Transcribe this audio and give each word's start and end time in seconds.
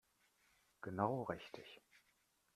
Genau 0.81 1.21
richtig. 1.29 1.79